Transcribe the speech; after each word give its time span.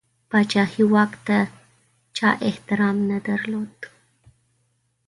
پاچهي 0.29 0.83
واک 0.93 1.11
ته 1.27 1.37
چا 2.17 2.29
احترام 2.49 2.97
نه 3.09 3.17
درلود. 3.27 3.77